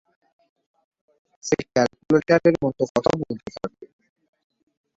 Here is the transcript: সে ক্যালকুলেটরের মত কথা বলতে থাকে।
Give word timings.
সে 1.43 1.57
ক্যালকুলেটরের 1.71 2.55
মত 2.63 2.79
কথা 2.93 3.11
বলতে 3.21 3.49
থাকে। 3.57 3.85